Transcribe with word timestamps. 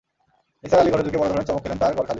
নিসার 0.63 0.79
আলি 0.79 0.89
ঘরে 0.91 1.03
ঢুকে 1.03 1.17
বড় 1.17 1.29
ধরনের 1.29 1.47
চমক 1.47 1.61
খেলেন-তাঁর 1.63 1.91
ঘর 1.91 1.97
খালি। 1.97 2.09